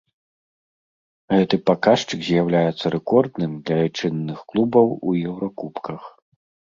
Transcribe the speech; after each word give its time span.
Гэты 1.35 1.55
паказчык 1.71 2.19
з'яўляецца 2.29 2.85
рэкордным 2.97 3.51
для 3.71 3.77
айчынных 3.85 4.39
клубаў 4.53 4.87
у 5.07 5.19
еўракубках. 5.29 6.01